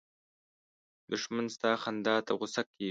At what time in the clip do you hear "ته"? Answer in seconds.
2.25-2.31